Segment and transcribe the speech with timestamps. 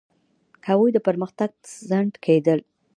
[0.67, 1.51] هغوی د پرمختګ
[1.87, 2.59] خنډ کېدل.